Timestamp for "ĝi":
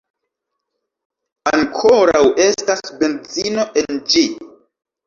4.15-4.27